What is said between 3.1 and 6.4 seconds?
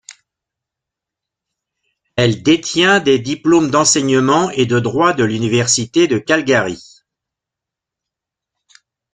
diplômes d'enseignement et de droit de l'Université de